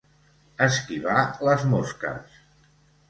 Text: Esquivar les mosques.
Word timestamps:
Esquivar 0.67 1.19
les 1.49 1.67
mosques. 1.75 2.41